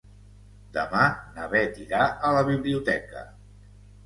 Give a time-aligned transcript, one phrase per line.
[0.77, 1.03] Demà
[1.35, 2.01] na Bet irà
[2.31, 3.23] a la biblioteca.